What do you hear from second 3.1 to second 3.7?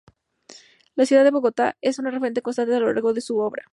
de su obra.